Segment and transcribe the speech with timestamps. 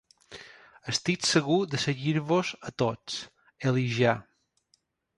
[0.93, 3.23] Estic segur de seguir-vos a tots,
[3.73, 4.21] Elijah.